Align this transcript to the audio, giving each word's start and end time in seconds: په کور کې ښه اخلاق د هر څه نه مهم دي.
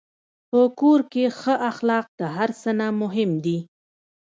په 0.49 0.59
کور 0.79 0.99
کې 1.11 1.23
ښه 1.39 1.55
اخلاق 1.69 2.05
د 2.19 2.21
هر 2.35 2.49
څه 2.61 2.69
نه 2.79 2.87
مهم 3.01 3.31
دي. 3.45 3.57